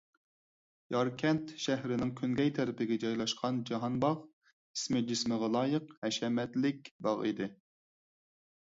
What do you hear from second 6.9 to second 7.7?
باغ ئىدى.